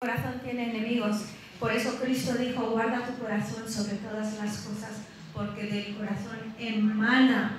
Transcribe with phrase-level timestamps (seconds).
[0.00, 1.22] corazón tiene enemigos.
[1.58, 4.90] Por eso Cristo dijo, guarda tu corazón sobre todas las cosas,
[5.34, 7.58] porque del corazón emana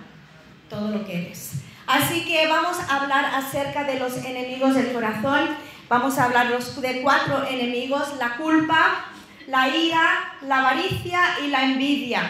[0.69, 1.55] todo lo que eres.
[1.85, 5.49] Así que vamos a hablar acerca de los enemigos del corazón.
[5.89, 9.07] Vamos a hablar de cuatro enemigos, la culpa,
[9.47, 12.21] la ira, la avaricia y la envidia.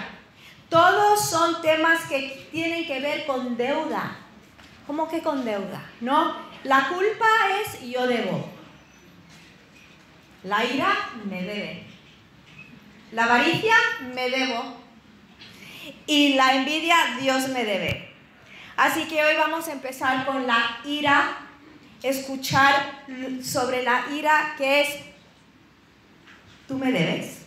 [0.69, 4.15] Todos son temas que tienen que ver con deuda.
[4.87, 5.83] ¿Cómo que con deuda?
[6.01, 6.33] ¿No?
[6.63, 7.27] La culpa
[7.61, 8.58] es yo debo.
[10.43, 11.83] La ira me debe.
[13.11, 13.75] La avaricia
[14.13, 14.77] me debo.
[16.05, 18.13] Y la envidia Dios me debe.
[18.77, 21.37] Así que hoy vamos a empezar con la ira,
[22.01, 23.03] escuchar
[23.43, 24.89] sobre la ira que es,
[26.67, 27.39] tú me debes.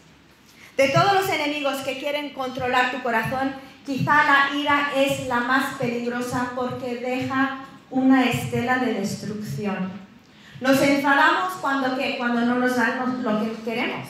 [0.77, 3.55] De todos los enemigos que quieren controlar tu corazón,
[3.87, 10.02] quizá la ira es la más peligrosa porque deja una estela de destrucción.
[10.63, 12.17] Nos enfadamos cuando, ¿qué?
[12.17, 14.07] cuando no nos dan lo que queremos.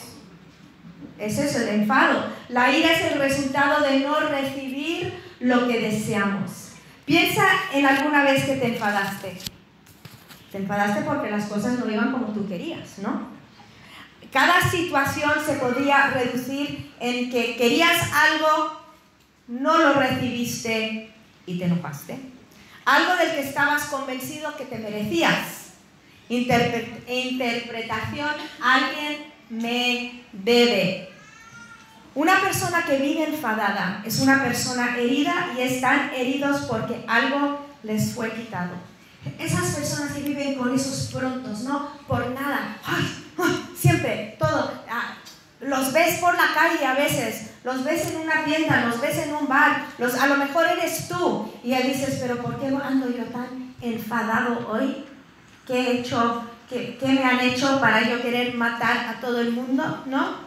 [1.17, 2.27] Ese es el enfado.
[2.49, 6.73] La ira es el resultado de no recibir lo que deseamos.
[7.05, 7.43] Piensa
[7.73, 9.35] en alguna vez que te enfadaste.
[10.51, 13.29] Te enfadaste porque las cosas no iban como tú querías, ¿no?
[14.31, 18.79] Cada situación se podía reducir en que querías algo,
[19.47, 21.11] no lo recibiste
[21.47, 22.19] y te enojaste.
[22.85, 25.62] Algo del que estabas convencido que te merecías
[26.37, 28.29] interpretación,
[28.61, 31.09] alguien me debe.
[32.15, 38.13] Una persona que vive enfadada es una persona herida y están heridos porque algo les
[38.13, 38.71] fue quitado.
[39.39, 41.89] Esas personas que viven con esos prontos, ¿no?
[42.07, 42.77] Por nada.
[43.75, 44.83] siempre, todo.
[44.89, 45.15] Ah,
[45.59, 49.33] los ves por la calle a veces, los ves en una tienda, los ves en
[49.33, 51.51] un bar, los, a lo mejor eres tú.
[51.63, 55.05] Y ya dices, pero ¿por qué ando yo tan enfadado hoy?
[55.65, 56.43] ¿Qué he hecho?
[56.69, 60.03] ¿Qué, me han hecho para yo querer matar a todo el mundo?
[60.07, 60.37] ¿No?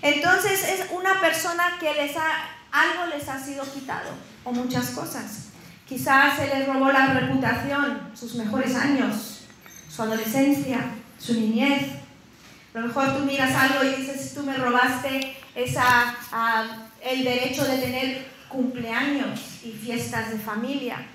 [0.00, 4.10] Entonces es una persona que les ha, algo les ha sido quitado,
[4.44, 5.48] o muchas cosas.
[5.86, 9.42] Quizás se les robó la reputación, sus mejores años,
[9.88, 10.80] su adolescencia,
[11.18, 11.92] su niñez.
[12.74, 16.14] A lo mejor tú miras algo y dices, tú me robaste esa,
[17.02, 21.06] el derecho de tener cumpleaños y fiestas de familia.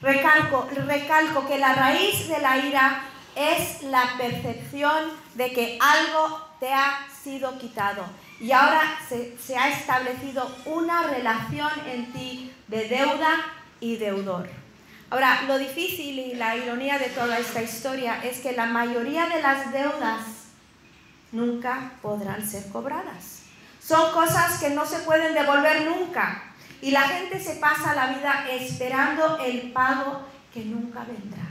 [0.00, 3.02] Recalco, recalco que la raíz de la ira
[3.36, 8.04] es la percepción de que algo te ha sido quitado
[8.40, 13.36] y ahora se, se, ha establecido una relación en ti de deuda
[13.80, 14.48] y deudor.
[15.10, 19.42] Ahora, lo difícil y la ironía de toda esta historia es que la mayoría de
[19.42, 20.22] las deudas
[21.32, 23.42] nunca podrán ser cobradas.
[23.82, 26.49] Son cosas que no se pueden devolver nunca.
[26.82, 31.50] Y la gente se pasa la vida esperando el pago que nunca vendrá.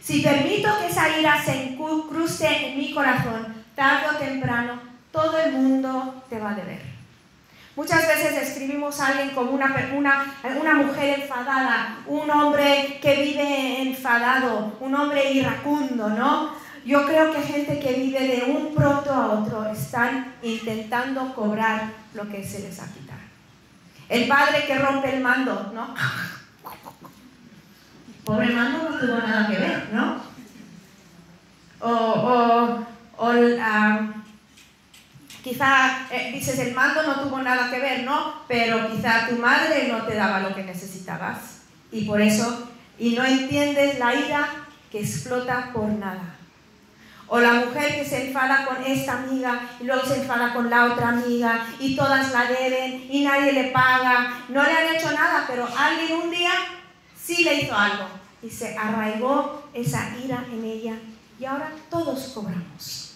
[0.00, 4.80] Si permito que esa ira se cruce en mi corazón, tarde o temprano,
[5.10, 6.94] todo el mundo te va a deber.
[7.76, 13.82] Muchas veces describimos a alguien como una, una, una mujer enfadada, un hombre que vive
[13.82, 16.52] enfadado, un hombre iracundo, ¿no?
[16.84, 22.28] Yo creo que gente que vive de un pronto a otro están intentando cobrar lo
[22.28, 23.03] que se les ha quitado.
[24.08, 25.94] El padre que rompe el mando, ¿no?
[28.24, 30.22] Pobre mando no tuvo nada que ver, ¿no?
[31.80, 32.84] O,
[33.18, 33.32] o,
[35.42, 38.42] quizá eh, dices el mando no tuvo nada que ver, ¿no?
[38.48, 41.62] Pero quizá tu madre no te daba lo que necesitabas.
[41.92, 44.48] Y por eso, y no entiendes la ira
[44.90, 46.36] que explota por nada.
[47.26, 50.92] O la mujer que se enfada con esta amiga y luego se enfada con la
[50.92, 54.42] otra amiga y todas la deben y nadie le paga.
[54.48, 56.52] No le han hecho nada, pero alguien un día
[57.20, 58.06] sí le hizo algo
[58.42, 60.94] y se arraigó esa ira en ella
[61.40, 63.14] y ahora todos cobramos.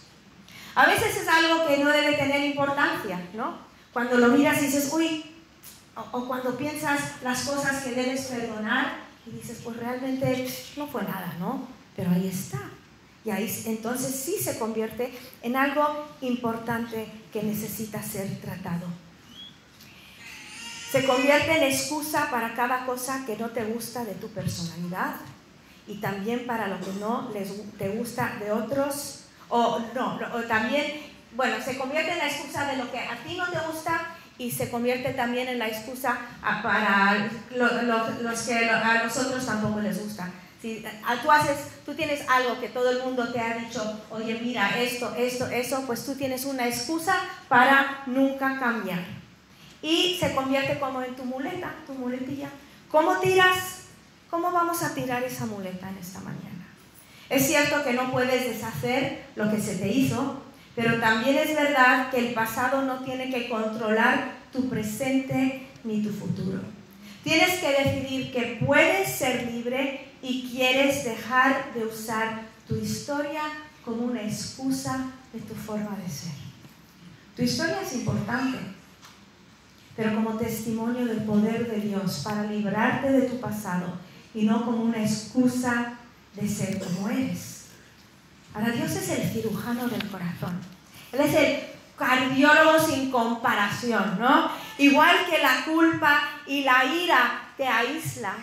[0.74, 3.58] A veces es algo que no debe tener importancia, ¿no?
[3.92, 5.24] Cuando lo miras y dices, uy,
[5.94, 11.02] o, o cuando piensas las cosas que debes perdonar y dices, pues realmente no fue
[11.02, 11.66] nada, ¿no?
[11.96, 12.60] Pero ahí está.
[13.30, 18.86] Ahí entonces sí se convierte en algo importante que necesita ser tratado.
[20.90, 25.16] Se convierte en excusa para cada cosa que no te gusta de tu personalidad
[25.86, 29.24] y también para lo que no les, te gusta de otros.
[29.50, 31.00] O no, o también,
[31.34, 34.50] bueno, se convierte en la excusa de lo que a ti no te gusta y
[34.50, 36.18] se convierte también en la excusa
[36.62, 40.30] para los que a nosotros tampoco les gusta.
[40.60, 40.84] Si
[41.22, 41.56] tú, haces,
[41.86, 45.84] tú tienes algo que todo el mundo te ha dicho, oye, mira, esto, esto, eso,
[45.86, 47.14] pues tú tienes una excusa
[47.48, 49.04] para nunca cambiar.
[49.82, 52.48] Y se convierte como en tu muleta, tu muletilla.
[52.90, 53.82] ¿Cómo tiras?
[54.30, 56.66] ¿Cómo vamos a tirar esa muleta en esta mañana?
[57.30, 60.42] Es cierto que no puedes deshacer lo que se te hizo,
[60.74, 66.10] pero también es verdad que el pasado no tiene que controlar tu presente ni tu
[66.10, 66.60] futuro.
[67.22, 73.42] Tienes que decidir que puedes ser libre y quieres dejar de usar tu historia
[73.84, 76.32] como una excusa de tu forma de ser.
[77.36, 78.58] Tu historia es importante,
[79.96, 83.98] pero como testimonio del poder de Dios para librarte de tu pasado
[84.34, 85.94] y no como una excusa
[86.34, 87.66] de ser como eres.
[88.54, 90.58] Ahora Dios es el cirujano del corazón.
[91.12, 91.60] Él es el
[91.96, 94.50] cardiólogo sin comparación, ¿no?
[94.78, 98.34] Igual que la culpa y la ira te aísla,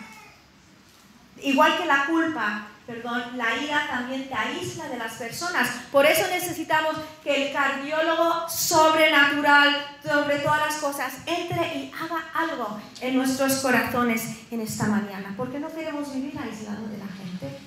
[1.42, 5.68] igual que la culpa, perdón, la ira también te aísla de las personas.
[5.90, 12.80] Por eso necesitamos que el cardiólogo sobrenatural sobre todas las cosas entre y haga algo
[13.00, 17.58] en nuestros corazones en esta mañana, porque no queremos vivir aislados de la gente.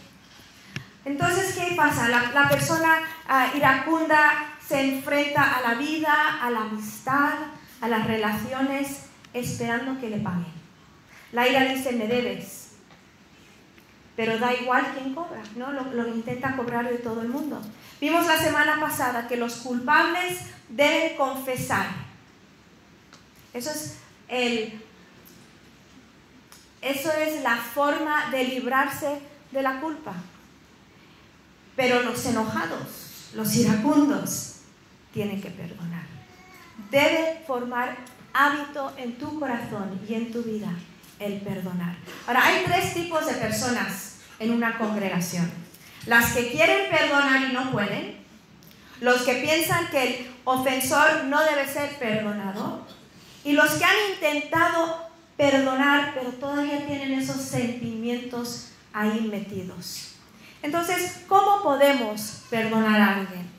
[1.06, 2.08] Entonces, ¿qué pasa?
[2.08, 7.34] La, persona ah, iracunda se enfrenta a la vida, a la amistad,
[7.82, 10.60] a las relaciones, esperando que le paguen.
[11.32, 12.59] La ira dice, me debes,
[14.20, 15.72] pero da igual quién cobra, ¿no?
[15.72, 17.62] Lo, lo, intenta cobrar de todo el mundo.
[18.02, 21.88] Vimos la semana pasada que los culpables deben confesar.
[23.54, 23.96] Eso es
[24.28, 24.82] el,
[26.82, 29.22] eso es la forma de librarse
[29.54, 30.16] de la culpa.
[31.78, 34.56] Pero los enojados, los iracundos,
[35.14, 36.04] tiene que perdonar.
[36.92, 37.96] Debe formar
[38.34, 40.74] hábito en tu corazón y en tu vida
[41.20, 41.96] el perdonar.
[42.28, 44.09] Ahora, hay tres tipos de personas
[44.40, 45.52] en una congregación.
[46.06, 48.18] Las que quieren perdonar y no pueden.
[49.02, 52.86] Los que piensan que el ofensor no debe ser perdonado.
[53.44, 60.16] Y los que han intentado perdonar, pero todavía tienen esos sentimientos ahí metidos.
[60.62, 63.50] Entonces, ¿cómo podemos perdonar a alguien?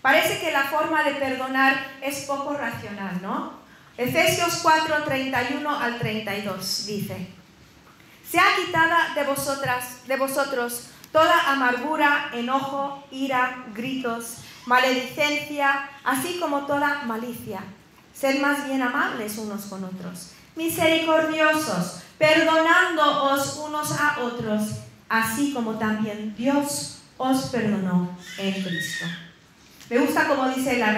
[0.00, 3.52] Parece que la forma de perdonar es poco racional, ¿no?
[3.98, 7.26] Efesios 4, 31 al 32 dice,
[8.30, 16.66] Se ha quitada de, vosotras, de vosotros toda amargura, enojo, ira, gritos, maledicencia, así como
[16.66, 17.60] toda malicia.
[18.12, 24.70] Sed más bien amables unos con otros, misericordiosos, perdonándoos unos a otros,
[25.08, 29.06] así como también Dios os perdonó en Cristo.
[29.88, 30.92] Me gusta como dice la,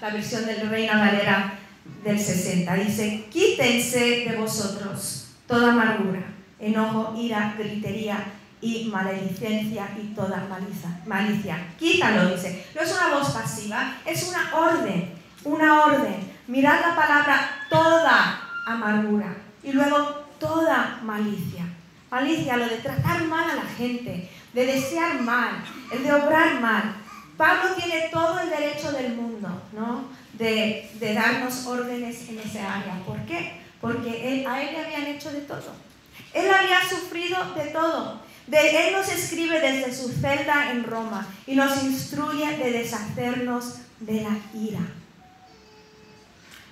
[0.00, 1.58] la versión del Reina Valera
[2.04, 2.72] del 60.
[2.74, 8.24] Dice, quítense de vosotros toda amargura, enojo, ira, gritería
[8.60, 11.00] y maledicencia y toda malicia.
[11.06, 11.58] malicia.
[11.78, 12.66] Quítalo, dice.
[12.74, 15.12] No es una voz pasiva, es una orden,
[15.44, 16.32] una orden.
[16.46, 21.64] Mirad la palabra toda amargura y luego toda malicia.
[22.10, 26.94] Malicia, lo de tratar mal a la gente, de desear mal, el de obrar mal.
[27.36, 30.04] Pablo tiene todo el derecho del mundo, ¿no?
[30.32, 33.02] De, darnos órdenes en ese área.
[33.04, 33.60] ¿Por qué?
[33.80, 35.85] Porque él, a él le habían hecho de todo.
[36.32, 38.20] Él había sufrido de todo.
[38.46, 44.22] De, él nos escribe desde su celda en Roma y nos instruye de deshacernos de
[44.22, 44.80] la ira.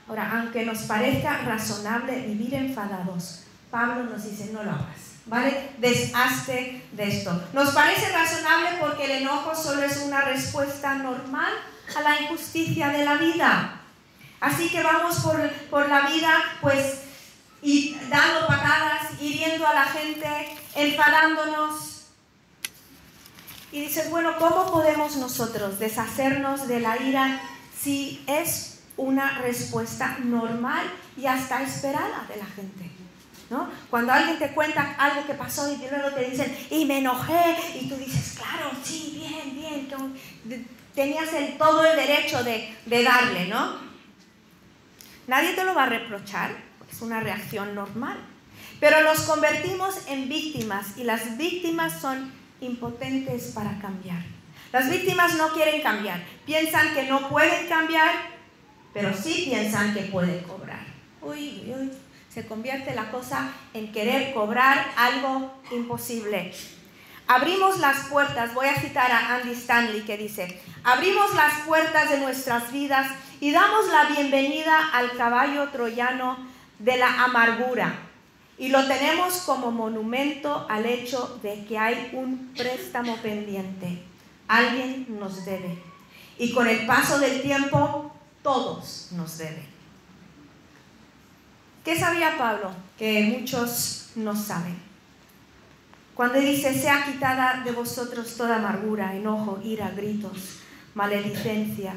[0.08, 5.14] Ahora, aunque nos parezca razonable vivir enfadados, Pablo nos dice, no lo hagas.
[5.26, 5.70] ¿Vale?
[5.78, 7.48] Deshazte de esto.
[7.54, 11.50] Nos parece razonable porque el enojo solo es una respuesta normal
[11.96, 13.80] a la injusticia de la vida.
[14.40, 17.04] Así que vamos por, por la vida, pues,
[17.64, 20.28] y dando patadas, hiriendo a la gente,
[20.76, 22.02] enfadándonos.
[23.72, 27.40] Y dices, bueno, ¿cómo podemos nosotros deshacernos de la ira
[27.76, 32.90] si es una respuesta normal y hasta esperada de la gente?
[33.90, 37.88] Cuando alguien te cuenta algo que pasó y luego te dicen, y me enojé, y
[37.88, 43.76] tú dices, claro, sí, bien, bien, tenías el, todo el derecho de, de darle, ¿no?
[45.26, 46.56] Nadie te lo va a reprochar,
[46.94, 48.16] es una reacción normal.
[48.80, 54.22] Pero nos convertimos en víctimas y las víctimas son impotentes para cambiar.
[54.72, 58.12] Las víctimas no quieren cambiar, piensan que no pueden cambiar,
[58.92, 60.84] pero sí piensan que pueden cobrar.
[61.22, 61.90] Uy, uy,
[62.32, 66.52] se convierte la cosa en querer cobrar algo imposible.
[67.26, 72.18] Abrimos las puertas, voy a citar a Andy Stanley que dice, abrimos las puertas de
[72.18, 73.10] nuestras vidas
[73.40, 77.94] y damos la bienvenida al caballo troyano de la amargura.
[78.56, 84.02] Y lo tenemos como monumento al hecho de que hay un préstamo pendiente.
[84.46, 85.78] Alguien nos debe.
[86.38, 88.12] Y con el paso del tiempo,
[88.42, 89.66] todos nos deben.
[91.84, 92.70] ¿Qué sabía Pablo?
[92.96, 94.76] Que muchos no saben.
[96.14, 100.60] Cuando dice, sea quitada de vosotros toda amargura, enojo, ira, gritos,
[100.94, 101.94] maledicencia,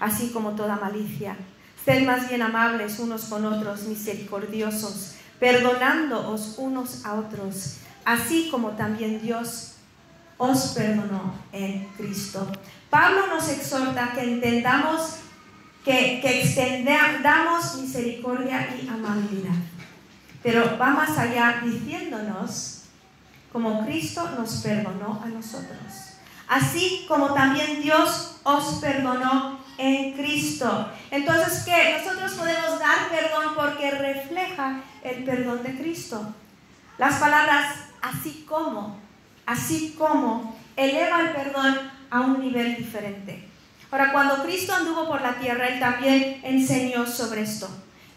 [0.00, 1.36] así como toda malicia.
[1.84, 9.20] Sed más bien amables unos con otros, misericordiosos, perdonándoos unos a otros, así como también
[9.20, 9.72] Dios
[10.38, 12.50] os perdonó en Cristo.
[12.88, 15.16] Pablo nos exhorta que entendamos
[15.84, 19.54] que, que extendamos misericordia y amabilidad.
[20.42, 22.82] Pero va más allá diciéndonos
[23.52, 25.78] como Cristo nos perdonó a nosotros.
[26.48, 30.90] Así como también Dios os perdonó en Cristo.
[31.10, 31.98] Entonces, ¿qué?
[31.98, 36.34] Nosotros podemos dar perdón porque refleja el perdón de Cristo.
[36.98, 38.98] Las palabras así como,
[39.46, 41.78] así como, eleva el perdón
[42.10, 43.48] a un nivel diferente.
[43.90, 47.68] Ahora, cuando Cristo anduvo por la tierra, Él también enseñó sobre esto.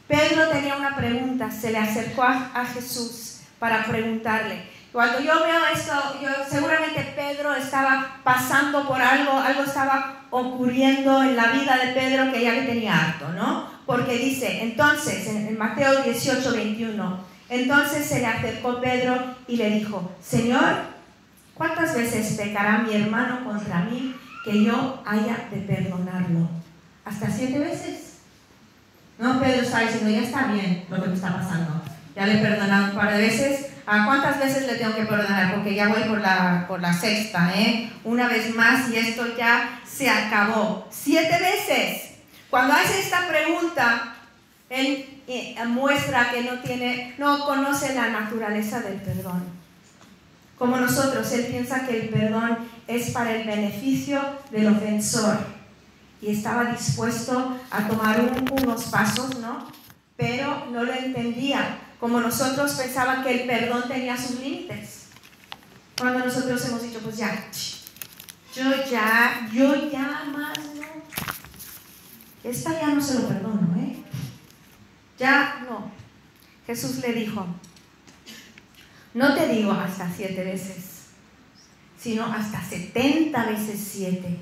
[0.08, 4.64] Pedro tenía una pregunta, se le acercó a, Jesús para preguntarle.
[4.92, 11.36] Cuando yo veo esto, yo, seguramente Pedro estaba pasando por algo, algo estaba ocurriendo en
[11.36, 13.70] la vida de Pedro que ya le tenía harto, ¿no?
[13.86, 19.70] Porque dice, entonces, en, en Mateo 18, 21, entonces se le acercó Pedro y le
[19.70, 20.76] dijo, Señor,
[21.54, 26.50] ¿cuántas veces pecará mi hermano contra mí que yo haya de perdonarlo?
[27.06, 28.18] ¿Hasta siete veces?
[29.18, 31.82] No, Pedro está diciendo, ya está bien lo que me está pasando.
[32.16, 33.67] Ya le he perdonado un par de veces.
[33.90, 35.56] ¿A cuántas veces le tengo que perdonar?
[35.56, 37.90] Porque ya voy por la, por la sexta, ¿eh?
[38.04, 40.86] Una vez más y esto ya se acabó.
[40.92, 42.10] Siete veces.
[42.50, 44.14] Cuando hace esta pregunta,
[44.70, 49.46] él eh, muestra que no tiene, no conoce la naturaleza del perdón.
[50.58, 55.38] Como nosotros, él piensa que el perdón es para el beneficio del ofensor
[56.22, 58.20] y estaba dispuesto a tomar
[58.52, 59.66] unos pasos, ¿no?
[60.18, 65.08] Pero no lo entendía, como nosotros pensaban que el perdón tenía sus límites.
[65.98, 67.50] Cuando nosotros hemos dicho, pues ya,
[68.54, 70.88] yo ya, yo ya más, ¿no?
[72.44, 73.98] Esta ya no se lo perdono, ¿eh?
[75.18, 75.92] Ya no.
[76.68, 77.46] Jesús le dijo,
[79.14, 81.08] no te digo hasta siete veces,
[82.00, 84.38] sino hasta setenta veces siete.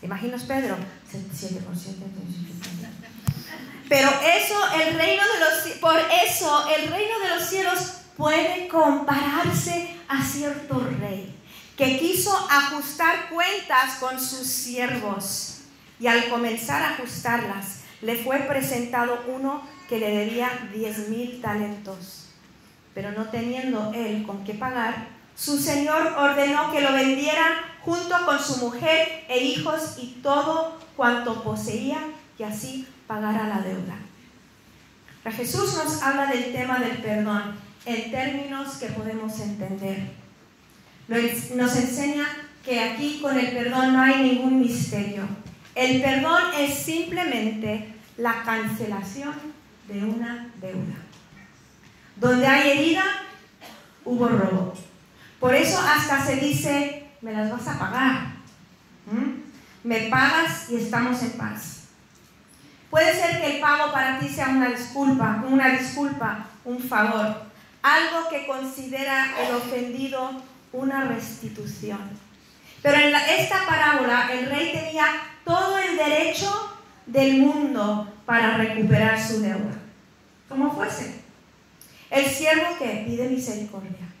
[0.00, 0.76] ¿Te imaginas, Pedro?
[1.08, 2.02] 7 por 7,
[3.88, 7.78] Pero eso, el reino de los por eso el reino de los cielos
[8.16, 11.34] puede compararse a cierto rey
[11.76, 15.62] que quiso ajustar cuentas con sus siervos
[15.98, 22.28] y al comenzar a ajustarlas le fue presentado uno que le debía diez mil talentos.
[22.94, 28.38] Pero no teniendo él con qué pagar, su señor ordenó que lo vendieran junto con
[28.38, 31.98] su mujer e hijos y todo cuanto poseía
[32.38, 33.96] y así pagara la deuda.
[35.36, 37.54] Jesús nos habla del tema del perdón
[37.84, 40.12] en términos que podemos entender.
[41.08, 42.26] Nos enseña
[42.64, 45.24] que aquí con el perdón no hay ningún misterio.
[45.74, 49.34] El perdón es simplemente la cancelación
[49.88, 50.96] de una deuda.
[52.16, 53.04] Donde hay herida,
[54.06, 54.72] hubo robo.
[55.38, 58.26] Por eso hasta se dice, me las vas a pagar.
[59.04, 59.86] ¿Mm?
[59.86, 61.81] Me pagas y estamos en paz.
[62.92, 67.42] Puede ser que el pago para ti sea una disculpa, una disculpa, un favor,
[67.82, 70.30] algo que considera el ofendido
[70.72, 71.98] una restitución.
[72.82, 75.06] Pero en esta parábola el rey tenía
[75.44, 79.74] todo el derecho del mundo para recuperar su deuda,
[80.48, 81.22] como fuese.
[82.10, 84.12] El siervo que pide misericordia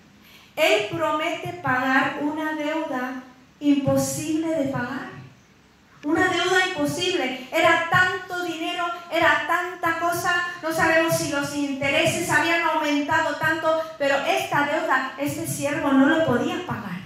[0.56, 3.22] él promete pagar una deuda
[3.60, 5.11] imposible de pagar.
[6.04, 7.46] Una deuda imposible.
[7.52, 10.34] Era tanto dinero, era tanta cosa.
[10.62, 16.26] No sabemos si los intereses habían aumentado tanto, pero esta deuda, este siervo no lo
[16.26, 17.00] podía pagar.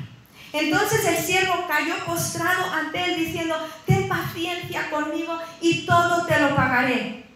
[0.53, 6.57] Entonces el siervo cayó postrado ante él diciendo, ten paciencia conmigo y todo te lo
[6.57, 7.27] pagaré.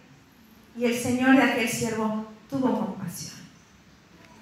[0.75, 3.35] Y el Señor de aquel siervo tuvo compasión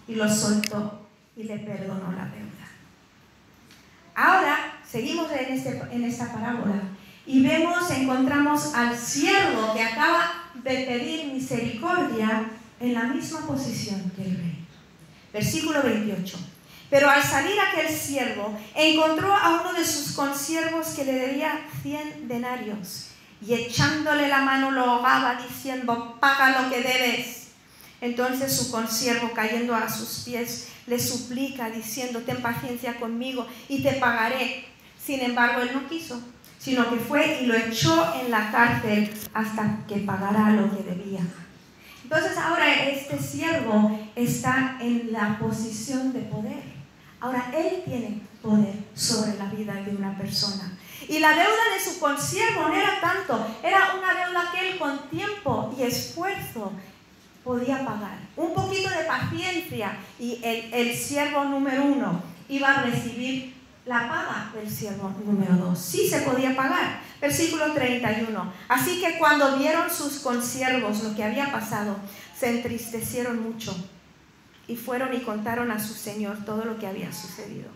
[0.07, 2.49] y lo soltó y le perdonó la deuda.
[4.15, 6.81] Ahora seguimos en, este, en esta parábola
[7.29, 14.23] y vemos, encontramos al siervo que acaba de pedir misericordia en la misma posición que
[14.23, 14.65] el rey.
[15.31, 16.39] Versículo 28.
[16.89, 22.27] Pero al salir aquel siervo, encontró a uno de sus consiervos que le debía 100
[22.27, 23.09] denarios
[23.45, 27.49] y echándole la mano lo ahogaba diciendo, paga lo que debes.
[28.01, 33.93] Entonces su consiervo, cayendo a sus pies, le suplica diciendo, ten paciencia conmigo y te
[33.93, 34.65] pagaré.
[34.99, 36.19] Sin embargo, él no quiso,
[36.59, 41.21] sino que fue y lo echó en la cárcel hasta que pagara lo que debía.
[42.03, 46.63] Entonces ahora este siervo está en la posición de poder.
[47.21, 50.77] Ahora Él tiene poder sobre la vida de una persona.
[51.07, 55.09] Y la deuda de su consiervo no era tanto, era una deuda que él con
[55.09, 56.73] tiempo y esfuerzo
[57.43, 58.19] podía pagar.
[58.35, 63.58] Un poquito de paciencia y el, el siervo número uno iba a recibir
[63.89, 65.79] la paga del siervo número dos.
[65.79, 67.01] Sí se podía pagar.
[67.19, 68.53] Versículo 31.
[68.67, 71.95] Así que cuando vieron sus consiervos lo que había pasado,
[72.37, 73.75] se entristecieron mucho
[74.67, 77.69] y fueron y contaron a su señor todo lo que había sucedido.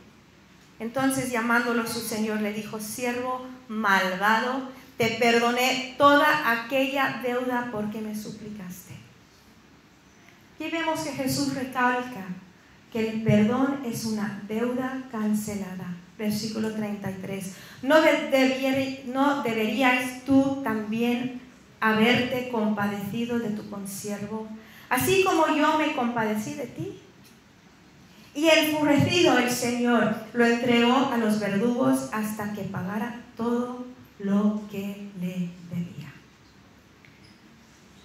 [0.80, 8.16] Entonces llamándolo su señor le dijo, siervo malvado, te perdoné toda aquella deuda porque me
[8.16, 8.94] suplicaste.
[10.54, 12.26] Aquí vemos que Jesús recalca
[12.92, 16.03] que el perdón es una deuda cancelada.
[16.24, 17.54] Versículo 33.
[17.82, 17.96] ¿No,
[19.08, 21.42] ¿No deberías tú también
[21.82, 24.48] haberte compadecido de tu consiervo,
[24.88, 27.02] así como yo me compadecí de ti?
[28.34, 33.86] Y enfurecido el Señor lo entregó a los verdugos hasta que pagara todo
[34.20, 36.14] lo que le debía.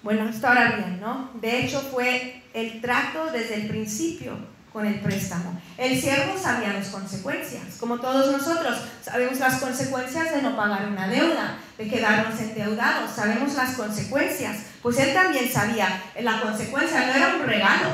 [0.03, 1.31] Bueno, está ahora bien, ¿no?
[1.41, 5.61] De hecho fue el trato desde el principio con el préstamo.
[5.77, 11.09] El siervo sabía las consecuencias, como todos nosotros sabemos las consecuencias de no pagar una
[11.09, 14.59] deuda, de quedarnos endeudados, sabemos las consecuencias.
[14.83, 17.89] Pues él también sabía, la consecuencia no era un regalo,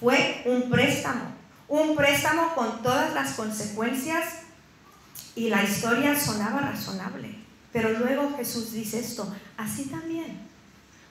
[0.00, 1.40] fue un préstamo
[1.70, 4.40] un préstamo con todas las consecuencias
[5.36, 7.32] y la historia sonaba razonable.
[7.72, 10.40] Pero luego Jesús dice esto, así también.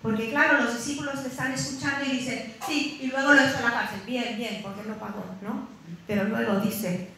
[0.01, 3.62] Porque claro, los discípulos le están escuchando y dicen, sí, y luego lo echa a
[3.62, 5.68] la cárcel, bien, bien, porque no pagó, ¿no?
[6.08, 7.10] Pero luego dice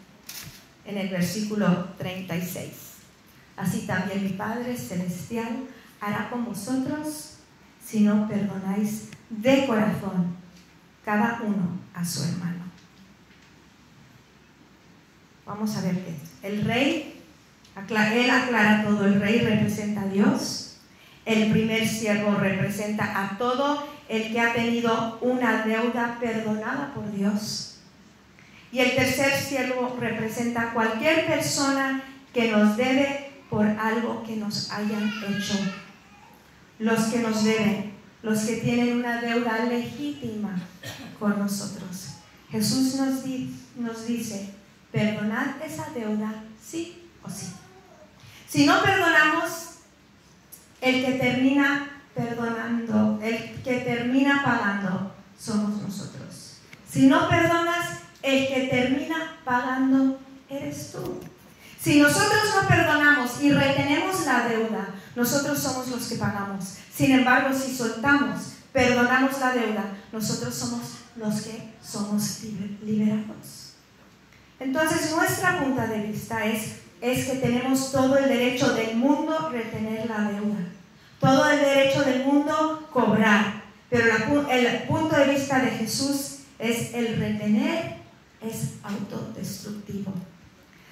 [0.85, 2.71] en el versículo 36,
[3.55, 5.67] así también mi Padre Celestial
[5.99, 7.37] hará con vosotros
[7.85, 10.35] si no perdonáis de corazón
[11.05, 12.63] cada uno a su hermano.
[15.45, 16.15] Vamos a ver qué.
[16.47, 17.21] El rey,
[17.75, 20.70] él aclara todo, el rey representa a Dios,
[21.33, 27.79] el primer siervo representa a todo el que ha tenido una deuda perdonada por Dios.
[28.71, 34.71] Y el tercer siervo representa a cualquier persona que nos debe por algo que nos
[34.71, 35.57] hayan hecho.
[36.79, 37.91] Los que nos deben,
[38.23, 40.55] los que tienen una deuda legítima
[41.19, 42.15] con nosotros.
[42.49, 43.23] Jesús nos,
[43.75, 44.51] nos dice,
[44.91, 47.47] Perdonad esa deuda, sí o sí.
[48.47, 49.70] Si no perdonamos,
[50.81, 56.57] el que termina perdonando, el que termina pagando, somos nosotros.
[56.89, 61.21] Si no perdonas, el que termina pagando eres tú.
[61.79, 66.75] Si nosotros no perdonamos y retenemos la deuda, nosotros somos los que pagamos.
[66.93, 70.81] Sin embargo, si soltamos, perdonamos la deuda, nosotros somos
[71.15, 72.41] los que somos
[72.83, 73.73] liberados.
[74.59, 80.07] Entonces nuestra punta de vista es, es que tenemos todo el derecho del mundo retener
[80.07, 80.59] la deuda,
[81.19, 84.05] todo el derecho del mundo cobrar, pero
[84.49, 88.01] el punto de vista de Jesús es el retener
[88.41, 90.13] es autodestructivo.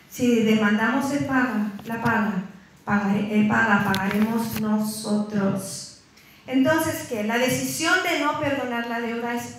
[0.10, 2.44] Si demandamos el paga, la paga
[2.86, 6.02] pagaremos nosotros.
[6.48, 7.24] Entonces, ¿qué?
[7.24, 9.58] La decisión de no perdonar la deuda es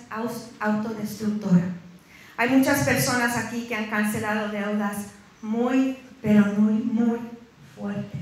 [0.59, 1.75] autodestructora.
[2.35, 5.07] Hay muchas personas aquí que han cancelado deudas
[5.41, 7.19] muy, pero muy, muy
[7.75, 8.21] fuertes.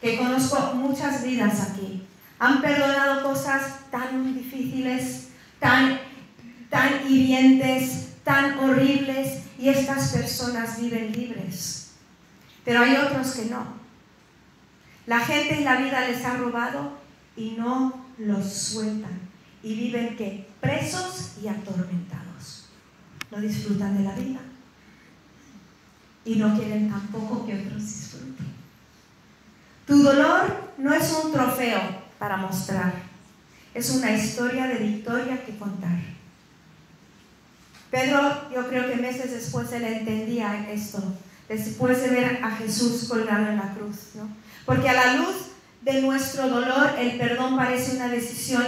[0.00, 2.02] Que conozco muchas vidas aquí.
[2.38, 6.00] Han perdonado cosas tan difíciles, tan,
[6.70, 11.92] tan hirientes, tan horribles y estas personas viven libres.
[12.64, 13.64] Pero hay otros que no.
[15.06, 16.92] La gente y la vida les ha robado
[17.36, 19.20] y no los sueltan
[19.62, 22.68] y viven que presos y atormentados
[23.30, 24.40] no disfrutan de la vida
[26.24, 28.46] y no quieren tampoco que otros disfruten.
[29.86, 31.80] Tu dolor no es un trofeo
[32.18, 32.94] para mostrar,
[33.74, 35.98] es una historia de victoria que contar.
[37.90, 41.00] Pedro, yo creo que meses después él entendía esto,
[41.48, 44.28] después de ver a Jesús colgado en la cruz, ¿no?
[44.64, 45.50] Porque a la luz
[45.82, 48.64] de nuestro dolor, el perdón parece una decisión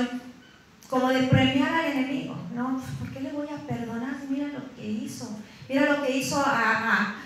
[0.88, 2.80] como de premiar al enemigo, ¿no?
[2.98, 4.16] ¿Por qué le voy a perdonar?
[4.28, 5.36] Mira lo que hizo,
[5.68, 7.16] mira lo que hizo a,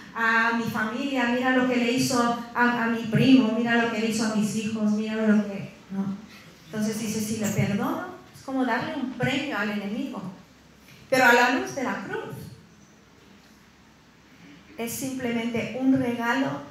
[0.56, 4.24] mi familia, mira lo que le hizo a, mi primo, mira lo que le hizo
[4.26, 5.70] a mis hijos, mira lo que...
[5.90, 6.16] ¿no?
[6.66, 10.22] Entonces dice, si le perdono, es como darle un premio al enemigo.
[11.08, 12.36] Pero a la luz de la cruz,
[14.78, 16.62] es simplemente un regalo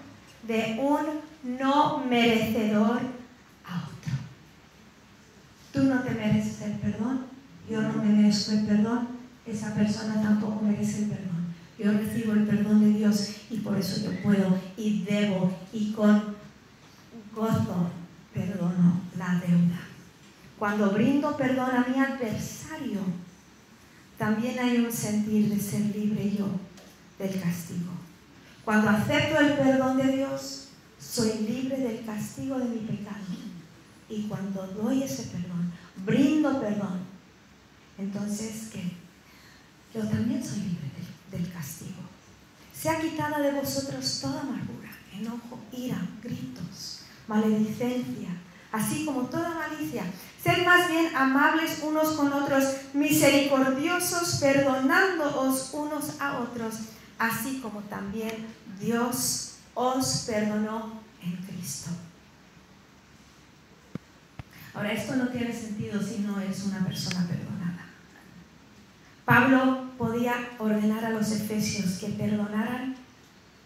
[0.47, 3.02] de un no merecedor
[5.71, 7.25] Tú no te mereces el perdón,
[7.69, 9.08] yo no me merezco el perdón,
[9.45, 11.28] esa persona tampoco merece el perdón.
[11.79, 16.35] Yo recibo el perdón de Dios y por eso yo puedo y debo y con
[17.33, 17.89] gozo
[18.33, 19.79] perdono la deuda.
[20.57, 22.99] Cuando brindo perdón a mi adversario,
[24.17, 26.49] también hay un sentir de ser libre yo
[27.17, 27.93] del castigo.
[28.65, 30.67] Cuando acepto el perdón de Dios,
[30.99, 33.15] soy libre del castigo de mi pecado.
[34.09, 35.71] Y cuando doy ese perdón,
[36.05, 36.99] brindo perdón,
[37.97, 38.83] entonces ¿qué?
[39.97, 40.98] Yo también soy libre
[41.31, 42.01] del, castigo.
[42.73, 48.29] Sea quitada de vosotros toda amargura, enojo, ira, gritos, maledicencia,
[48.71, 50.03] así como toda malicia.
[50.41, 52.63] Sed más bien amables unos con otros,
[52.93, 56.75] misericordiosos, perdonándoos unos a otros,
[57.17, 58.47] así como también
[58.79, 61.89] Dios os perdonó en Cristo.
[64.73, 67.85] Ahora, esto no tiene sentido si no es una persona perdonada.
[69.25, 72.95] Pablo podía ordenar a los efesios que perdonaran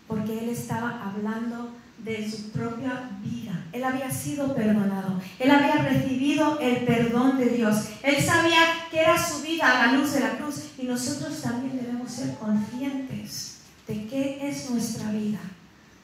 [0.08, 3.66] porque él estaba hablando de su propia vida.
[3.72, 5.22] Él había sido perdonado.
[5.40, 7.88] Él había recibido el perdón de Dios.
[8.02, 10.72] Él sabía que era su vida a la luz de la cruz.
[10.78, 15.40] Y nosotros también debemos ser conscientes de qué es nuestra vida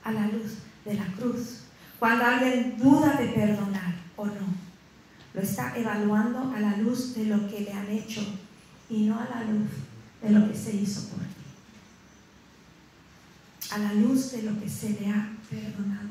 [0.04, 1.64] a la luz de la cruz.
[1.98, 4.48] Cuando alguien duda de perdonar o no,
[5.34, 8.22] lo está evaluando a la luz de lo que le han hecho
[8.90, 9.68] y no a la luz
[10.22, 11.26] de lo que se hizo por ti.
[13.72, 16.10] A la luz de lo que se le ha perdonado.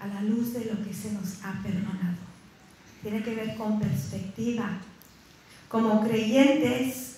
[0.00, 2.16] A la luz de lo que se nos ha perdonado.
[3.02, 4.78] Tiene que ver con perspectiva.
[5.68, 7.16] Como creyentes,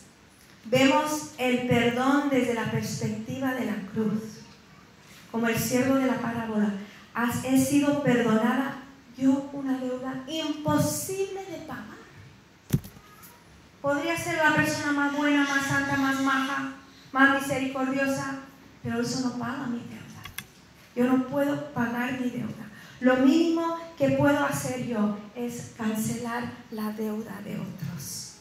[0.64, 4.22] vemos el perdón desde la perspectiva de la cruz.
[5.30, 6.72] Como el siervo de la parábola.
[7.44, 8.82] He sido perdonada
[9.16, 11.97] yo una deuda imposible de pagar.
[13.80, 16.72] Podría ser la persona más buena, más santa, más maja,
[17.12, 18.40] más misericordiosa,
[18.82, 20.22] pero eso no paga mi deuda.
[20.96, 22.68] Yo no puedo pagar mi deuda.
[23.00, 28.32] Lo mínimo que puedo hacer yo es cancelar la deuda de otros,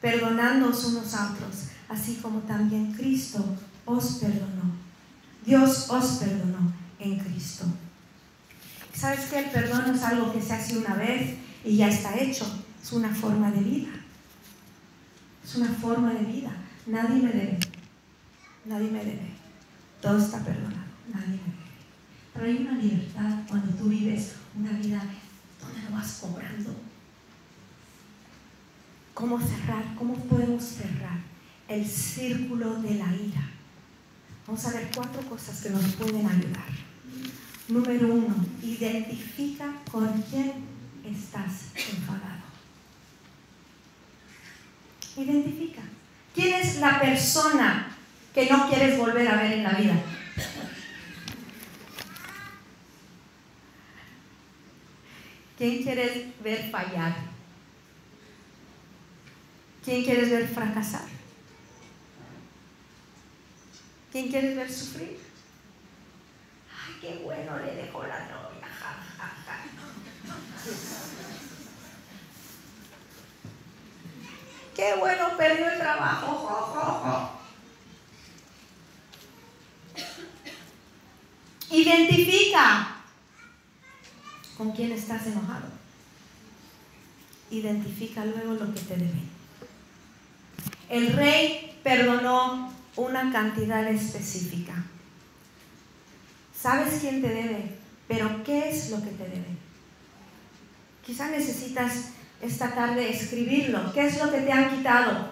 [0.00, 3.44] perdonándonos unos a otros, así como también Cristo
[3.84, 4.74] os perdonó.
[5.44, 7.64] Dios os perdonó en Cristo.
[8.92, 12.18] ¿Sabes que el perdón no es algo que se hace una vez y ya está
[12.18, 12.44] hecho?
[12.82, 13.90] Es una forma de vida.
[15.46, 16.50] Es una forma de vida.
[16.86, 17.58] Nadie me debe.
[18.64, 19.30] Nadie me debe.
[20.02, 20.82] Todo está perdonado.
[21.14, 21.66] Nadie me debe.
[22.34, 25.04] Pero hay una libertad cuando tú vives una vida
[25.60, 26.74] donde lo vas cobrando.
[29.14, 29.94] ¿Cómo cerrar?
[29.96, 31.20] ¿Cómo podemos cerrar
[31.68, 33.48] el círculo de la ira?
[34.48, 36.68] Vamos a ver cuatro cosas que nos pueden ayudar.
[37.68, 40.52] Número uno, identifica con quién
[41.04, 42.25] estás enfadado.
[45.16, 45.82] Identifica.
[46.34, 47.96] ¿Quién es la persona
[48.34, 49.94] que no quieres volver a ver en la vida?
[55.56, 57.16] ¿Quién quieres ver fallar?
[59.82, 61.08] ¿Quién quieres ver fracasar?
[64.12, 65.26] ¿Quién quieres ver sufrir?
[67.00, 68.45] qué bueno le dejó la novia.
[74.76, 77.30] Qué bueno perdió el trabajo.
[81.70, 82.96] Identifica
[84.58, 85.68] con quién estás enojado.
[87.50, 89.20] Identifica luego lo que te debe.
[90.90, 94.84] El rey perdonó una cantidad específica.
[96.54, 99.56] Sabes quién te debe, pero ¿qué es lo que te debe?
[101.04, 102.10] Quizá necesitas
[102.40, 103.92] esta tarde escribirlo.
[103.92, 105.30] ¿Qué es lo que te han quitado?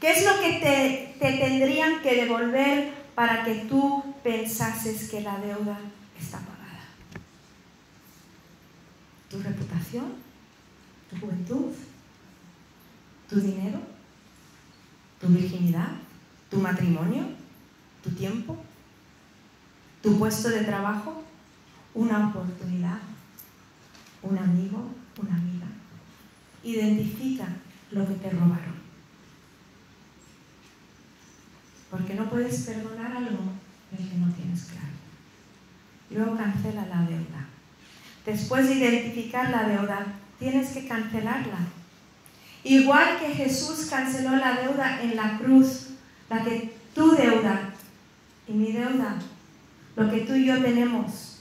[0.00, 5.38] ¿Qué es lo que te, te tendrían que devolver para que tú pensases que la
[5.38, 5.78] deuda
[6.18, 6.84] está pagada?
[9.28, 10.14] ¿Tu reputación?
[11.10, 11.72] ¿Tu juventud?
[13.28, 13.80] ¿Tu dinero?
[15.20, 15.88] ¿Tu virginidad?
[16.50, 17.24] ¿Tu matrimonio?
[18.02, 18.56] ¿Tu tiempo?
[20.02, 21.22] tu puesto de trabajo,
[21.94, 22.98] una oportunidad,
[24.22, 24.88] un amigo,
[25.20, 25.66] una amiga.
[26.62, 27.46] Identifica
[27.90, 28.80] lo que te robaron.
[31.90, 33.38] Porque no puedes perdonar algo
[33.90, 34.86] del que no tienes claro.
[36.10, 37.46] Luego cancela la deuda.
[38.24, 40.06] Después de identificar la deuda,
[40.38, 41.58] tienes que cancelarla.
[42.62, 45.88] Igual que Jesús canceló la deuda en la cruz,
[46.28, 47.74] la que tu deuda
[48.46, 49.18] y mi deuda
[49.96, 51.40] lo que tú y yo tenemos.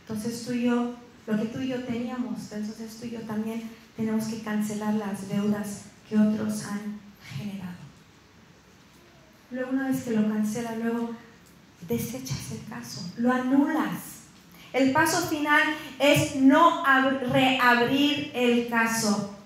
[0.00, 0.94] Entonces tú y yo,
[1.26, 3.62] lo que tú y yo teníamos, entonces tú y yo también
[3.98, 7.00] tenemos que cancelar las deudas que otros han
[7.36, 7.74] generado.
[9.50, 11.10] luego una vez que lo cancelas, luego
[11.88, 14.18] desechas el caso, lo anulas.
[14.72, 15.62] El paso final
[15.98, 16.84] es no
[17.32, 19.36] reabrir el caso.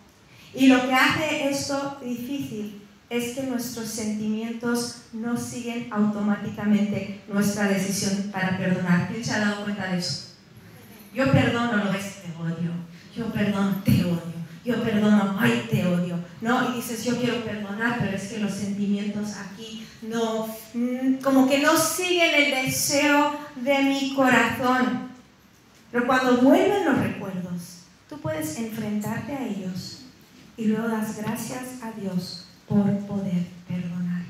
[0.55, 8.31] Y lo que hace esto difícil es que nuestros sentimientos no siguen automáticamente nuestra decisión
[8.31, 9.09] para perdonar.
[9.09, 10.35] ¿Quién se ha dado cuenta de eso?
[11.15, 12.73] Yo perdono, lo ves, te odio.
[13.17, 14.02] Yo perdono, te.
[14.65, 16.19] Yo perdono, ay, te odio.
[16.41, 21.49] No, y dices, yo quiero perdonar, pero es que los sentimientos aquí no, mm, como
[21.49, 25.11] que no siguen el deseo de mi corazón.
[25.91, 30.03] Pero cuando vuelven los recuerdos, tú puedes enfrentarte a ellos
[30.57, 34.23] y luego das gracias a Dios por poder perdonar.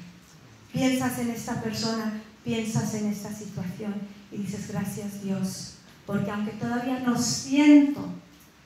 [0.73, 3.95] Piensas en esta persona, piensas en esta situación
[4.31, 5.75] y dices gracias Dios,
[6.07, 8.09] porque aunque todavía no siento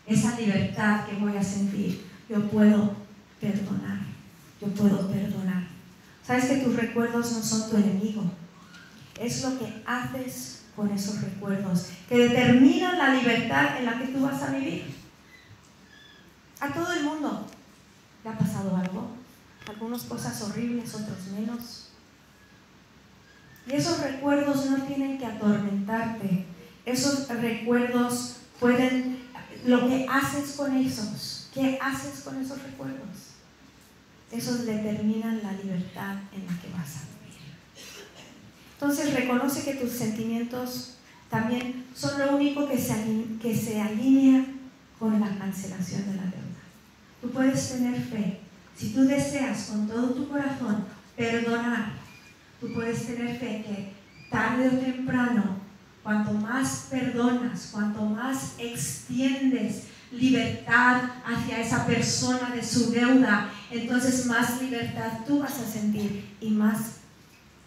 [0.07, 2.95] esa libertad que voy a sentir, yo puedo
[3.41, 4.01] perdonar,
[4.61, 5.67] yo puedo perdonar.
[6.27, 8.25] Sabes que tus recuerdos no son tu enemigo,
[9.19, 14.21] es lo que haces con esos recuerdos, que determinan la libertad en la que tú
[14.21, 14.95] vas a vivir.
[16.61, 17.47] A todo el mundo
[18.25, 19.09] le ha pasado algo,
[19.69, 21.89] algunas cosas horribles, otros menos.
[23.67, 26.47] Y esos recuerdos no tienen que atormentarte.
[26.85, 29.16] Esos recuerdos pueden,
[29.65, 33.35] lo que haces con esos, ¿qué haces con esos recuerdos?
[34.31, 37.41] Esos determinan la libertad en la que vas a vivir.
[38.75, 40.95] Entonces reconoce que tus sentimientos
[41.31, 42.95] también son lo único que se,
[43.41, 44.45] que se alinea
[44.99, 46.63] con la cancelación de la deuda.
[47.21, 48.41] Tú puedes tener fe
[48.77, 50.85] si tú deseas con todo tu corazón
[51.17, 51.93] perdonar,
[52.61, 53.93] tú puedes tener fe que
[54.31, 55.57] tarde o temprano,
[56.07, 64.63] cuanto más perdonas, cuanto más extiendes libertad hacia esa persona de su deuda, entonces más
[64.63, 66.99] libertad tú vas a sentir y más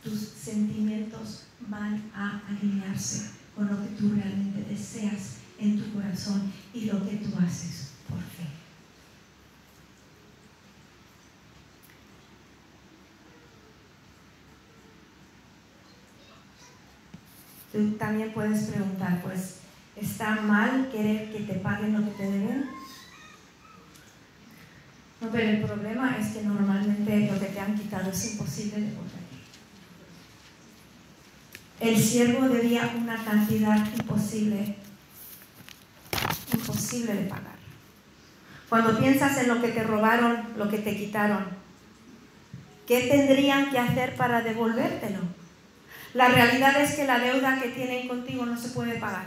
[0.01, 6.85] tus sentimientos van a alinearse con lo que tú realmente deseas en tu corazón y
[6.85, 8.58] lo que tú haces por fe.
[17.79, 19.59] Tú también puedes preguntar, pues,
[19.95, 22.69] ¿está mal querer que te paguen lo que te deben?
[25.21, 28.87] No, pero el problema es que normalmente lo que te han quitado es imposible de
[28.87, 29.19] devolver.
[31.79, 34.75] El siervo debía una cantidad imposible,
[36.51, 37.59] imposible de pagar.
[38.67, 41.45] Cuando piensas en lo que te robaron, lo que te quitaron,
[42.85, 45.38] ¿qué tendrían que hacer para devolvértelo?
[46.13, 49.25] La realidad es que la deuda que tienen contigo no se puede pagar.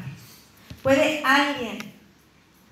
[0.83, 1.79] ¿Puede alguien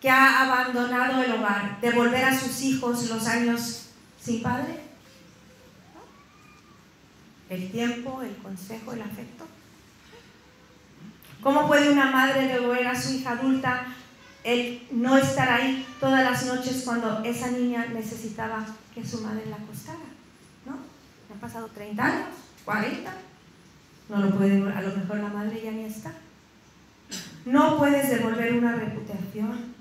[0.01, 3.87] que ha abandonado el hogar devolver a sus hijos los años
[4.21, 4.81] sin padre?
[7.49, 9.47] El tiempo, el consejo, el afecto.
[11.41, 13.87] ¿Cómo puede una madre devolver a su hija adulta
[14.43, 19.57] el no estar ahí todas las noches cuando esa niña necesitaba que su madre la
[19.57, 19.99] acostara?
[20.67, 20.73] ¿No?
[21.33, 22.29] Han pasado 30 años,
[22.65, 23.11] 40
[24.11, 26.13] no lo puede, a lo mejor la madre ya ni está.
[27.47, 29.73] No puedes devolver una reputación,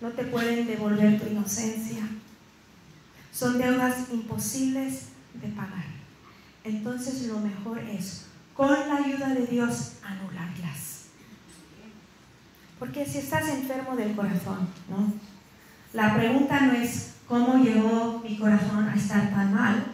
[0.00, 2.08] no te pueden devolver tu inocencia.
[3.32, 5.84] Son deudas imposibles de pagar.
[6.62, 11.06] Entonces lo mejor es, con la ayuda de Dios, anularlas.
[12.78, 15.12] Porque si estás enfermo del corazón, ¿no?
[15.92, 19.84] La pregunta no es cómo llegó mi corazón a estar tan mal.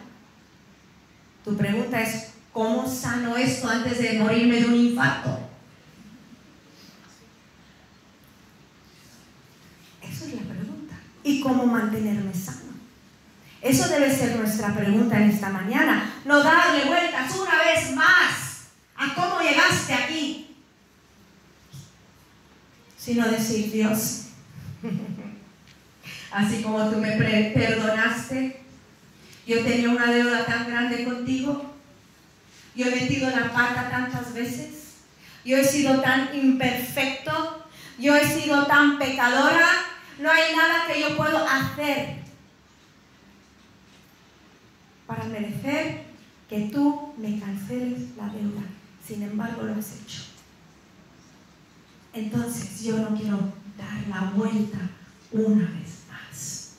[1.43, 5.37] Tu pregunta es ¿Cómo sano esto antes de morirme de un infarto?
[10.01, 10.95] Eso es la pregunta.
[11.21, 12.71] ¿Y cómo mantenerme sano?
[13.61, 16.13] Eso debe ser nuestra pregunta en esta mañana.
[16.23, 20.55] No darle vueltas una vez más a cómo llegaste aquí,
[22.97, 24.27] sino decir, Dios,
[26.31, 28.63] así como tú me perdonaste,
[29.45, 31.74] yo tenía una deuda tan grande contigo,
[32.75, 34.95] yo he metido la pata tantas veces.
[35.45, 37.65] Yo he sido tan imperfecto.
[37.97, 39.67] Yo he sido tan pecadora.
[40.19, 42.25] No hay nada que yo puedo hacer
[45.07, 46.03] para merecer
[46.49, 48.63] que tú me canceles la deuda.
[49.05, 50.23] Sin embargo, lo has hecho.
[52.13, 53.37] Entonces yo no quiero
[53.77, 54.77] dar la vuelta
[55.31, 56.75] una vez más.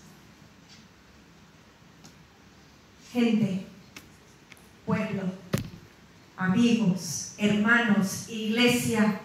[3.12, 3.66] Gente,
[4.84, 5.22] pueblo,
[6.36, 9.20] amigos, hermanos, iglesia,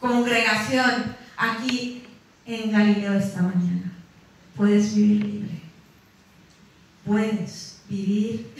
[0.00, 2.02] congregación aquí
[2.46, 3.92] en Galileo esta mañana.
[4.56, 5.60] Puedes vivir libre.
[7.04, 8.50] Puedes vivir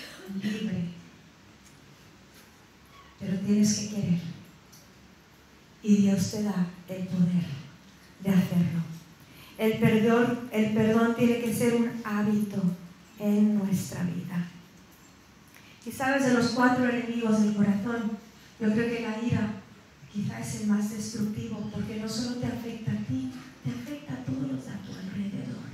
[0.43, 0.85] libre.
[3.19, 4.21] pero tienes que querer.
[5.83, 7.45] Y Dios te da el poder
[8.21, 8.83] de hacerlo.
[9.57, 12.62] El perdón, el perdón tiene que ser un hábito
[13.19, 14.49] en nuestra vida.
[15.87, 18.12] Y sabes, de los cuatro enemigos del corazón,
[18.61, 19.51] yo creo que la ira
[20.12, 23.31] quizá es el más destructivo, porque no solo te afecta a ti,
[23.64, 25.64] te afecta a todos los a tu alrededor.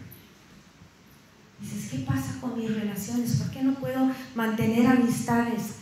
[1.61, 3.37] Dices, ¿qué pasa con mis relaciones?
[3.37, 5.75] ¿Por qué no puedo mantener amistades?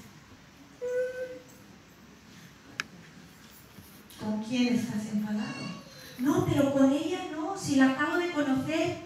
[4.21, 5.79] ¿Con quién estás enfadado?
[6.19, 8.99] No, pero con ella no, si la acabo de conocer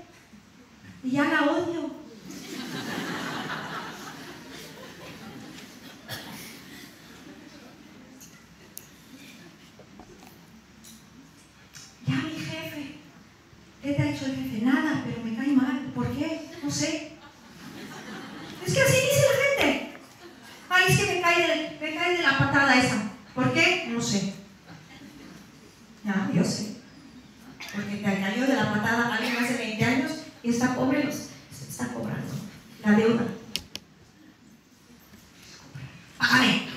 [1.05, 1.91] y ya la odio.
[12.07, 12.97] Ya mi jefe,
[13.83, 14.65] ¿qué te ha hecho el jefe?
[14.65, 15.93] Nada, pero me cae mal.
[15.95, 16.51] ¿Por qué?
[16.63, 17.13] No sé.
[18.67, 19.97] Es que así dice la gente.
[20.69, 23.11] Ay, es que me cae de, me cae de la patada esa.
[23.35, 23.89] ¿Por qué?
[23.93, 24.35] No sé.
[26.05, 26.77] Ya, yo sé.
[27.75, 31.89] Porque te cayó de la patada alguien hace 20 años y está pobre los está
[31.95, 32.33] cobrando
[32.85, 33.23] la deuda.
[36.19, 36.69] Págame.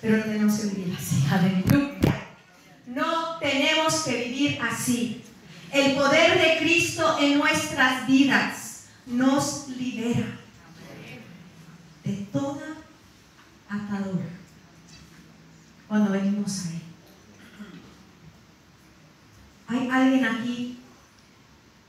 [0.00, 1.24] Pero no tenemos que vivir así.
[1.30, 2.26] Aleluya.
[2.86, 3.38] No
[4.04, 5.22] que vivir así.
[5.72, 10.38] El poder de Cristo en nuestras vidas nos libera
[12.04, 12.76] de toda
[13.68, 14.26] atadura
[15.88, 16.82] cuando venimos a Él.
[19.68, 20.78] ¿Hay alguien aquí,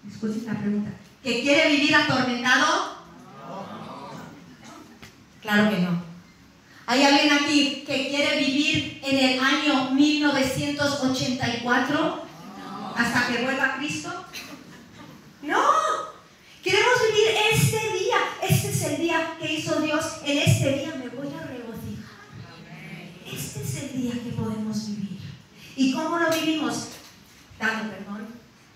[0.09, 2.97] escuchen la pregunta, que quiere vivir atormentado?
[5.41, 6.02] Claro que no.
[6.85, 12.25] ¿Hay alguien aquí que quiere vivir en el año 1984
[12.95, 14.09] hasta que vuelva Cristo?
[15.41, 15.63] No.
[16.61, 18.17] Queremos vivir este día.
[18.41, 20.05] Este es el día que hizo Dios.
[20.25, 22.03] En este día me voy a regocijar.
[23.25, 25.19] Este es el día que podemos vivir.
[25.77, 26.89] ¿Y cómo lo vivimos?
[27.59, 28.27] Dando perdón,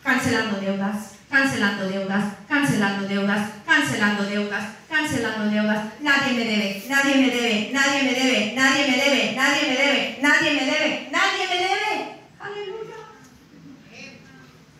[0.01, 5.93] cancelando deudas, cancelando deudas, cancelando deudas, cancelando deudas, cancelando deudas.
[6.01, 10.19] Nadie me debe, nadie me debe, nadie me debe, nadie me debe, nadie me debe,
[10.21, 12.21] nadie me debe, nadie me debe.
[12.39, 12.95] Aleluya.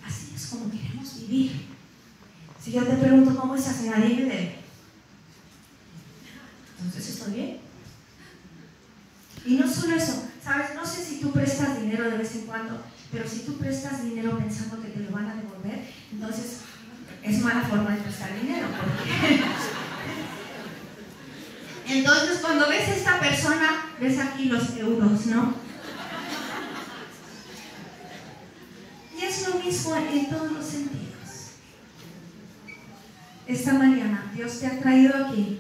[0.06, 1.68] Así es como queremos vivir.
[2.64, 4.56] Si yo te pregunto cómo estás, nadie me debe.
[6.80, 7.58] Entonces estoy bien.
[9.46, 12.84] Y no solo eso, sabes, no sé si tú prestas dinero de vez en cuando,
[13.12, 16.60] pero si tú prestas dinero pensando que te lo van a devolver, entonces
[17.24, 18.68] es mala forma de prestar dinero.
[21.90, 25.56] Entonces cuando ves a esta persona, ves aquí los euros, ¿no?
[29.18, 31.08] Y es lo mismo en todos los sentidos.
[33.48, 35.60] Esta mañana Dios te ha traído aquí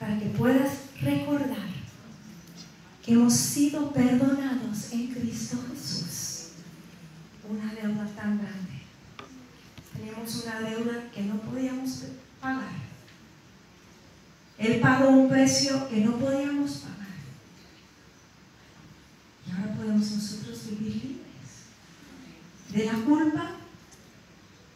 [0.00, 0.70] para que puedas
[1.02, 1.67] recordar
[3.08, 6.48] hemos sido perdonados en Cristo Jesús.
[7.48, 8.82] Una deuda tan grande.
[9.94, 12.04] Teníamos una deuda que no podíamos
[12.40, 12.88] pagar.
[14.58, 16.98] Él pagó un precio que no podíamos pagar.
[19.46, 21.24] Y ahora podemos nosotros vivir libres
[22.72, 23.52] de la culpa,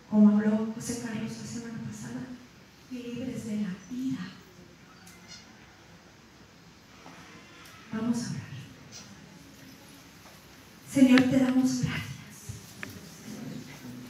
[0.09, 2.21] como habló José Carlos la semana pasada,
[2.90, 4.29] y libres de la ira.
[7.92, 8.42] Vamos a orar.
[10.90, 11.38] Señor, te
[11.81, 12.03] gracias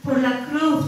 [0.03, 0.85] por la cruz.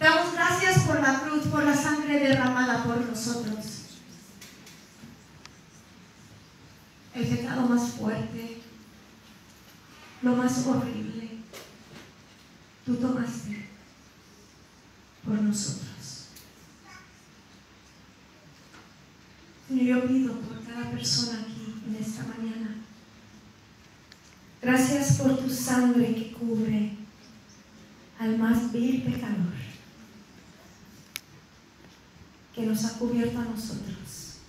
[0.00, 3.56] Damos gracias por la cruz, por la sangre derramada por nosotros.
[7.14, 8.60] El pecado más fuerte,
[10.22, 11.38] lo más horrible,
[12.84, 13.68] tú tomaste
[15.24, 15.86] por nosotros.
[19.66, 22.76] Señor, yo pido por cada persona aquí en esta mañana.
[24.62, 26.92] Gracias por tu sangre que cubre
[28.18, 29.52] al más vil pecador,
[32.54, 34.40] que nos ha cubierto a nosotros,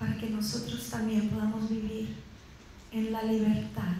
[0.00, 2.16] para que nosotros también podamos vivir
[2.90, 3.91] en la libertad